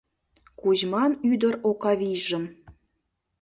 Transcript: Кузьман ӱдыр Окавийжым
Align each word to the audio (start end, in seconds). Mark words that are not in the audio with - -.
Кузьман 0.59 1.11
ӱдыр 1.31 1.53
Окавийжым 1.69 2.45